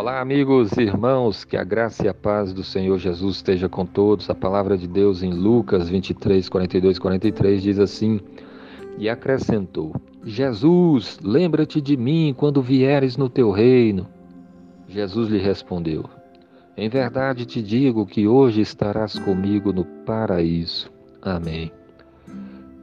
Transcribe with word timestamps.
Olá, 0.00 0.18
amigos 0.18 0.72
e 0.78 0.80
irmãos, 0.80 1.44
que 1.44 1.58
a 1.58 1.62
graça 1.62 2.06
e 2.06 2.08
a 2.08 2.14
paz 2.14 2.54
do 2.54 2.64
Senhor 2.64 2.96
Jesus 2.96 3.36
esteja 3.36 3.68
com 3.68 3.84
todos. 3.84 4.30
A 4.30 4.34
palavra 4.34 4.74
de 4.74 4.88
Deus 4.88 5.22
em 5.22 5.30
Lucas 5.30 5.90
23, 5.90 6.48
42 6.48 6.98
43 6.98 7.62
diz 7.62 7.78
assim: 7.78 8.18
E 8.96 9.10
acrescentou: 9.10 9.94
Jesus, 10.24 11.18
lembra-te 11.22 11.82
de 11.82 11.98
mim 11.98 12.34
quando 12.34 12.62
vieres 12.62 13.18
no 13.18 13.28
teu 13.28 13.50
reino. 13.50 14.08
Jesus 14.88 15.28
lhe 15.28 15.38
respondeu: 15.38 16.06
Em 16.78 16.88
verdade 16.88 17.44
te 17.44 17.60
digo 17.60 18.06
que 18.06 18.26
hoje 18.26 18.62
estarás 18.62 19.18
comigo 19.18 19.70
no 19.70 19.84
paraíso. 19.84 20.90
Amém. 21.20 21.70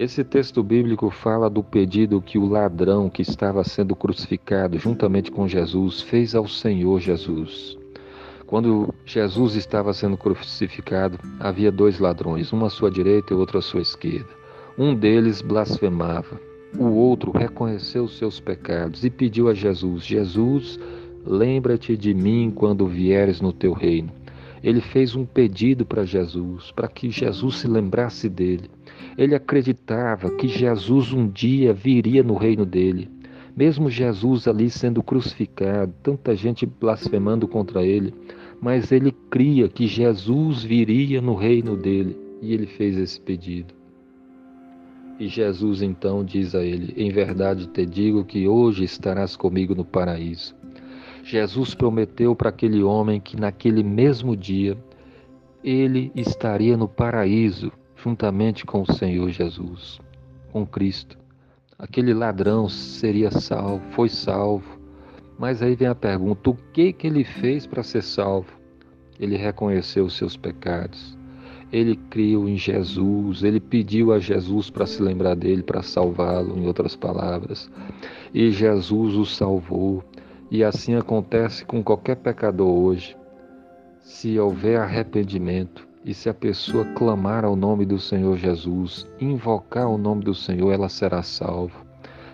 Esse 0.00 0.24
texto 0.24 0.62
bíblico 0.62 1.10
fala 1.10 1.50
do 1.50 1.62
pedido 1.62 2.22
que 2.22 2.38
o 2.38 2.46
ladrão 2.46 3.10
que 3.10 3.20
estava 3.20 3.62
sendo 3.62 3.94
crucificado 3.94 4.78
juntamente 4.78 5.30
com 5.30 5.46
Jesus 5.46 6.00
fez 6.00 6.34
ao 6.34 6.48
Senhor 6.48 6.98
Jesus. 6.98 7.76
Quando 8.46 8.94
Jesus 9.04 9.56
estava 9.56 9.92
sendo 9.92 10.16
crucificado, 10.16 11.18
havia 11.38 11.70
dois 11.70 11.98
ladrões, 11.98 12.50
um 12.50 12.64
à 12.64 12.70
sua 12.70 12.90
direita 12.90 13.34
e 13.34 13.36
outro 13.36 13.58
à 13.58 13.60
sua 13.60 13.82
esquerda. 13.82 14.30
Um 14.78 14.94
deles 14.94 15.42
blasfemava, 15.42 16.40
o 16.78 16.86
outro 16.86 17.30
reconheceu 17.30 18.04
os 18.04 18.16
seus 18.16 18.40
pecados 18.40 19.04
e 19.04 19.10
pediu 19.10 19.50
a 19.50 19.54
Jesus: 19.54 20.02
Jesus, 20.02 20.80
lembra-te 21.26 21.94
de 21.94 22.14
mim 22.14 22.50
quando 22.50 22.86
vieres 22.86 23.42
no 23.42 23.52
teu 23.52 23.74
reino. 23.74 24.10
Ele 24.62 24.80
fez 24.80 25.14
um 25.14 25.26
pedido 25.26 25.84
para 25.84 26.06
Jesus, 26.06 26.72
para 26.72 26.88
que 26.88 27.10
Jesus 27.10 27.56
se 27.56 27.68
lembrasse 27.68 28.30
dele. 28.30 28.70
Ele 29.20 29.34
acreditava 29.34 30.30
que 30.30 30.48
Jesus 30.48 31.12
um 31.12 31.28
dia 31.28 31.74
viria 31.74 32.22
no 32.22 32.32
reino 32.32 32.64
dele. 32.64 33.06
Mesmo 33.54 33.90
Jesus 33.90 34.48
ali 34.48 34.70
sendo 34.70 35.02
crucificado, 35.02 35.92
tanta 36.02 36.34
gente 36.34 36.64
blasfemando 36.64 37.46
contra 37.46 37.84
ele, 37.84 38.14
mas 38.62 38.90
ele 38.90 39.12
cria 39.28 39.68
que 39.68 39.86
Jesus 39.86 40.62
viria 40.62 41.20
no 41.20 41.34
reino 41.34 41.76
dele 41.76 42.18
e 42.40 42.54
ele 42.54 42.64
fez 42.64 42.96
esse 42.96 43.20
pedido. 43.20 43.74
E 45.18 45.28
Jesus 45.28 45.82
então 45.82 46.24
diz 46.24 46.54
a 46.54 46.64
ele: 46.64 46.94
Em 46.96 47.10
verdade 47.10 47.66
te 47.66 47.84
digo 47.84 48.24
que 48.24 48.48
hoje 48.48 48.84
estarás 48.84 49.36
comigo 49.36 49.74
no 49.74 49.84
paraíso. 49.84 50.56
Jesus 51.22 51.74
prometeu 51.74 52.34
para 52.34 52.48
aquele 52.48 52.82
homem 52.82 53.20
que 53.20 53.38
naquele 53.38 53.82
mesmo 53.82 54.34
dia 54.34 54.78
ele 55.62 56.10
estaria 56.16 56.74
no 56.74 56.88
paraíso 56.88 57.70
juntamente 58.02 58.64
com 58.64 58.82
o 58.82 58.92
Senhor 58.92 59.28
Jesus, 59.30 60.00
com 60.52 60.66
Cristo. 60.66 61.18
Aquele 61.78 62.12
ladrão 62.12 62.68
seria 62.68 63.30
salvo, 63.30 63.82
foi 63.92 64.08
salvo. 64.08 64.78
Mas 65.38 65.62
aí 65.62 65.74
vem 65.74 65.88
a 65.88 65.94
pergunta: 65.94 66.50
o 66.50 66.56
que 66.72 66.92
que 66.92 67.06
ele 67.06 67.24
fez 67.24 67.66
para 67.66 67.82
ser 67.82 68.02
salvo? 68.02 68.52
Ele 69.18 69.36
reconheceu 69.36 70.04
os 70.04 70.16
seus 70.16 70.36
pecados. 70.36 71.18
Ele 71.72 71.94
criou 71.94 72.48
em 72.48 72.56
Jesus, 72.56 73.44
ele 73.44 73.60
pediu 73.60 74.12
a 74.12 74.18
Jesus 74.18 74.70
para 74.70 74.86
se 74.86 75.00
lembrar 75.00 75.36
dele, 75.36 75.62
para 75.62 75.82
salvá-lo, 75.82 76.58
em 76.58 76.66
outras 76.66 76.96
palavras. 76.96 77.70
E 78.34 78.50
Jesus 78.50 79.14
o 79.14 79.24
salvou. 79.24 80.02
E 80.50 80.64
assim 80.64 80.96
acontece 80.96 81.64
com 81.64 81.82
qualquer 81.82 82.16
pecador 82.16 82.68
hoje. 82.68 83.16
Se 84.00 84.36
houver 84.36 84.80
arrependimento, 84.80 85.86
e 86.04 86.14
se 86.14 86.28
a 86.28 86.34
pessoa 86.34 86.84
clamar 86.94 87.44
ao 87.44 87.54
nome 87.54 87.84
do 87.84 87.98
Senhor 87.98 88.36
Jesus, 88.36 89.06
invocar 89.20 89.88
o 89.88 89.98
nome 89.98 90.24
do 90.24 90.34
Senhor, 90.34 90.72
ela 90.72 90.88
será 90.88 91.22
salva. 91.22 91.78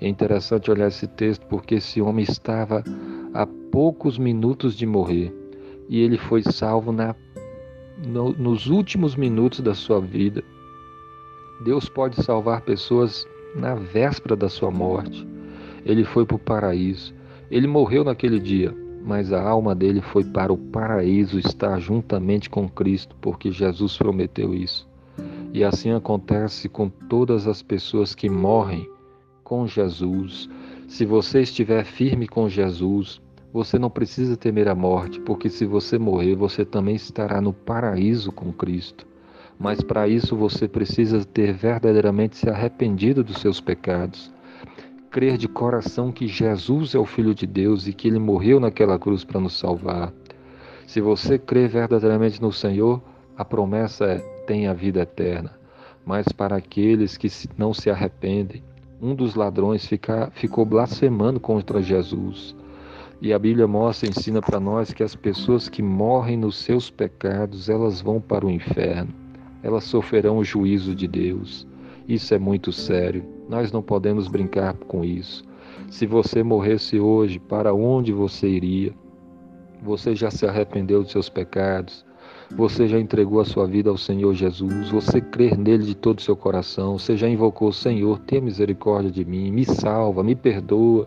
É 0.00 0.06
interessante 0.06 0.70
olhar 0.70 0.88
esse 0.88 1.08
texto 1.08 1.44
porque 1.46 1.76
esse 1.76 2.00
homem 2.00 2.24
estava 2.24 2.84
a 3.34 3.46
poucos 3.72 4.16
minutos 4.16 4.76
de 4.76 4.86
morrer 4.86 5.34
e 5.88 6.00
ele 6.00 6.16
foi 6.16 6.42
salvo 6.42 6.92
na, 6.92 7.16
no, 8.06 8.32
nos 8.32 8.68
últimos 8.68 9.16
minutos 9.16 9.60
da 9.60 9.74
sua 9.74 10.00
vida. 10.00 10.42
Deus 11.64 11.88
pode 11.88 12.22
salvar 12.22 12.60
pessoas 12.60 13.26
na 13.56 13.74
véspera 13.74 14.36
da 14.36 14.48
sua 14.48 14.70
morte. 14.70 15.26
Ele 15.84 16.04
foi 16.04 16.24
para 16.24 16.36
o 16.36 16.38
paraíso. 16.38 17.12
Ele 17.50 17.66
morreu 17.66 18.04
naquele 18.04 18.38
dia, 18.38 18.72
mas 19.08 19.32
a 19.32 19.42
alma 19.42 19.74
dele 19.74 20.02
foi 20.02 20.22
para 20.22 20.52
o 20.52 20.58
paraíso 20.58 21.38
estar 21.38 21.80
juntamente 21.80 22.50
com 22.50 22.68
Cristo, 22.68 23.16
porque 23.22 23.50
Jesus 23.50 23.96
prometeu 23.96 24.52
isso. 24.52 24.86
E 25.50 25.64
assim 25.64 25.92
acontece 25.92 26.68
com 26.68 26.90
todas 26.90 27.48
as 27.48 27.62
pessoas 27.62 28.14
que 28.14 28.28
morrem 28.28 28.86
com 29.42 29.66
Jesus. 29.66 30.46
Se 30.86 31.06
você 31.06 31.40
estiver 31.40 31.86
firme 31.86 32.28
com 32.28 32.50
Jesus, 32.50 33.18
você 33.50 33.78
não 33.78 33.88
precisa 33.88 34.36
temer 34.36 34.68
a 34.68 34.74
morte, 34.74 35.18
porque 35.20 35.48
se 35.48 35.64
você 35.64 35.98
morrer, 35.98 36.34
você 36.34 36.62
também 36.62 36.94
estará 36.94 37.40
no 37.40 37.54
paraíso 37.54 38.30
com 38.30 38.52
Cristo. 38.52 39.06
Mas 39.58 39.80
para 39.80 40.06
isso 40.06 40.36
você 40.36 40.68
precisa 40.68 41.24
ter 41.24 41.54
verdadeiramente 41.54 42.36
se 42.36 42.50
arrependido 42.50 43.24
dos 43.24 43.38
seus 43.40 43.58
pecados 43.58 44.30
crer 45.10 45.36
de 45.36 45.48
coração 45.48 46.12
que 46.12 46.26
Jesus 46.26 46.94
é 46.94 46.98
o 46.98 47.04
Filho 47.04 47.34
de 47.34 47.46
Deus 47.46 47.86
e 47.86 47.92
que 47.92 48.08
ele 48.08 48.18
morreu 48.18 48.60
naquela 48.60 48.98
cruz 48.98 49.24
para 49.24 49.40
nos 49.40 49.58
salvar. 49.58 50.12
Se 50.86 51.00
você 51.00 51.38
crê 51.38 51.66
verdadeiramente 51.66 52.40
no 52.40 52.52
Senhor, 52.52 53.02
a 53.36 53.44
promessa 53.44 54.04
é: 54.04 54.18
tenha 54.46 54.74
vida 54.74 55.00
eterna. 55.00 55.58
Mas 56.04 56.26
para 56.28 56.56
aqueles 56.56 57.16
que 57.16 57.28
não 57.56 57.74
se 57.74 57.90
arrependem, 57.90 58.62
um 59.00 59.14
dos 59.14 59.34
ladrões 59.34 59.86
fica, 59.86 60.30
ficou 60.32 60.64
blasfemando 60.64 61.38
contra 61.38 61.82
Jesus. 61.82 62.54
E 63.20 63.32
a 63.32 63.38
Bíblia 63.38 63.66
mostra, 63.66 64.08
ensina 64.08 64.40
para 64.40 64.60
nós 64.60 64.92
que 64.92 65.02
as 65.02 65.14
pessoas 65.14 65.68
que 65.68 65.82
morrem 65.82 66.36
nos 66.36 66.56
seus 66.56 66.88
pecados, 66.88 67.68
elas 67.68 68.00
vão 68.00 68.20
para 68.20 68.46
o 68.46 68.50
inferno. 68.50 69.12
Elas 69.62 69.84
sofrerão 69.84 70.38
o 70.38 70.44
juízo 70.44 70.94
de 70.94 71.08
Deus. 71.08 71.66
Isso 72.08 72.34
é 72.34 72.38
muito 72.38 72.72
sério. 72.72 73.22
Nós 73.50 73.70
não 73.70 73.82
podemos 73.82 74.28
brincar 74.28 74.72
com 74.74 75.04
isso. 75.04 75.44
Se 75.90 76.06
você 76.06 76.42
morresse 76.42 76.98
hoje, 76.98 77.38
para 77.38 77.74
onde 77.74 78.12
você 78.12 78.48
iria? 78.48 78.94
Você 79.82 80.16
já 80.16 80.30
se 80.30 80.46
arrependeu 80.46 81.02
dos 81.02 81.12
seus 81.12 81.28
pecados? 81.28 82.06
Você 82.56 82.88
já 82.88 82.98
entregou 82.98 83.40
a 83.40 83.44
sua 83.44 83.66
vida 83.66 83.90
ao 83.90 83.98
Senhor 83.98 84.32
Jesus? 84.32 84.90
Você 84.90 85.20
crê 85.20 85.54
nele 85.54 85.84
de 85.84 85.94
todo 85.94 86.18
o 86.18 86.22
seu 86.22 86.34
coração? 86.34 86.98
Você 86.98 87.14
já 87.14 87.28
invocou 87.28 87.68
o 87.68 87.74
Senhor? 87.74 88.18
Tenha 88.20 88.40
misericórdia 88.40 89.10
de 89.10 89.24
mim, 89.24 89.50
me 89.50 89.66
salva, 89.66 90.24
me 90.24 90.34
perdoa. 90.34 91.06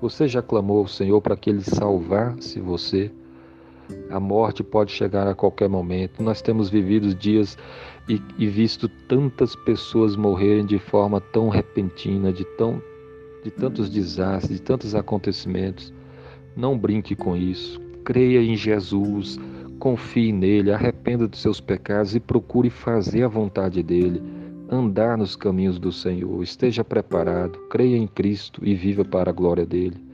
Você 0.00 0.26
já 0.26 0.40
clamou 0.40 0.78
ao 0.78 0.88
Senhor 0.88 1.20
para 1.20 1.36
que 1.36 1.50
ele 1.50 1.62
salvasse 1.62 2.58
você? 2.58 3.12
A 4.10 4.18
morte 4.18 4.62
pode 4.62 4.92
chegar 4.92 5.26
a 5.26 5.34
qualquer 5.34 5.68
momento. 5.68 6.22
Nós 6.22 6.40
temos 6.40 6.70
vivido 6.70 7.14
dias 7.14 7.56
e, 8.08 8.20
e 8.38 8.46
visto 8.46 8.88
tantas 9.08 9.54
pessoas 9.54 10.16
morrerem 10.16 10.64
de 10.64 10.78
forma 10.78 11.20
tão 11.20 11.48
repentina, 11.48 12.32
de, 12.32 12.44
tão, 12.56 12.82
de 13.44 13.50
tantos 13.50 13.90
desastres, 13.90 14.58
de 14.58 14.62
tantos 14.62 14.94
acontecimentos. 14.94 15.92
Não 16.56 16.76
brinque 16.76 17.14
com 17.14 17.36
isso. 17.36 17.80
Creia 18.04 18.40
em 18.40 18.56
Jesus, 18.56 19.38
confie 19.78 20.32
nele, 20.32 20.72
arrependa 20.72 21.28
dos 21.28 21.40
seus 21.40 21.60
pecados 21.60 22.14
e 22.14 22.20
procure 22.20 22.70
fazer 22.70 23.22
a 23.22 23.28
vontade 23.28 23.82
dele, 23.82 24.22
andar 24.70 25.16
nos 25.16 25.36
caminhos 25.36 25.78
do 25.78 25.92
Senhor. 25.92 26.42
Esteja 26.42 26.82
preparado, 26.82 27.58
creia 27.70 27.96
em 27.96 28.06
Cristo 28.06 28.60
e 28.64 28.74
viva 28.74 29.04
para 29.04 29.30
a 29.30 29.34
glória 29.34 29.66
dele. 29.66 30.07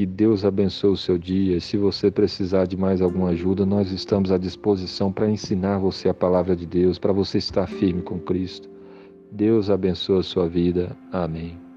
Que 0.00 0.06
Deus 0.06 0.46
abençoe 0.46 0.92
o 0.92 0.96
seu 0.96 1.18
dia. 1.18 1.58
E 1.58 1.60
se 1.60 1.76
você 1.76 2.10
precisar 2.10 2.64
de 2.64 2.74
mais 2.74 3.02
alguma 3.02 3.28
ajuda, 3.28 3.66
nós 3.66 3.92
estamos 3.92 4.32
à 4.32 4.38
disposição 4.38 5.12
para 5.12 5.28
ensinar 5.28 5.76
você 5.76 6.08
a 6.08 6.14
palavra 6.14 6.56
de 6.56 6.64
Deus, 6.64 6.98
para 6.98 7.12
você 7.12 7.36
estar 7.36 7.66
firme 7.66 8.00
com 8.00 8.18
Cristo. 8.18 8.66
Deus 9.30 9.68
abençoe 9.68 10.20
a 10.20 10.22
sua 10.22 10.48
vida. 10.48 10.96
Amém. 11.12 11.69